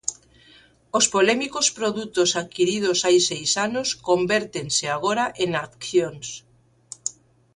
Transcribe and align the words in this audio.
Os 0.97 1.05
polémicos 1.15 1.67
produtos 1.77 2.29
adquiridos 2.41 2.97
hai 3.05 3.17
seis 3.29 3.51
anos 3.67 3.87
convértense 4.07 4.85
agora 4.95 5.25
en 5.43 5.49
accións. 5.67 6.27